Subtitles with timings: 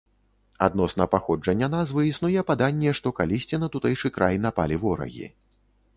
[0.67, 5.31] Адносна паходжання назвы існуе паданне, што калісьці на тутэйшы край напалі ворагі.